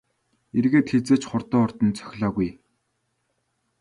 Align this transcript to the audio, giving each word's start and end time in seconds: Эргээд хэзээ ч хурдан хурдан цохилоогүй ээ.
Эргээд 0.57 0.87
хэзээ 0.91 1.17
ч 1.21 1.23
хурдан 1.29 1.59
хурдан 1.61 1.89
цохилоогүй 1.97 2.47
ээ. 2.49 2.53